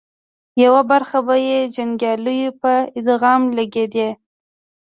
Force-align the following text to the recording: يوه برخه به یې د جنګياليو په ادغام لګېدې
يوه 0.63 0.81
برخه 0.91 1.19
به 1.27 1.35
یې 1.47 1.59
د 1.63 1.69
جنګياليو 1.75 2.57
په 2.61 2.71
ادغام 2.99 3.41
لګېدې 3.57 4.09